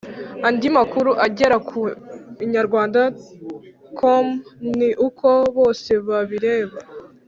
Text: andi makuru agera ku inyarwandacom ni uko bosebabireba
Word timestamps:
andi 0.47 0.67
makuru 0.77 1.11
agera 1.25 1.55
ku 1.69 1.79
inyarwandacom 2.43 4.25
ni 4.77 4.89
uko 5.07 5.27
bosebabireba 5.55 6.77